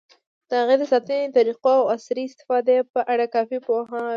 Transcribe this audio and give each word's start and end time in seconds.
د 0.49 0.51
هغې 0.61 0.75
د 0.79 0.83
ساتنې 0.91 1.33
طریقو، 1.37 1.71
او 1.79 1.83
عصري 1.95 2.23
استفادې 2.27 2.77
په 2.93 2.99
اړه 3.13 3.25
کافي 3.35 3.57
پوهاوی 3.65 3.89
نه 3.97 3.99
لري. 4.05 4.09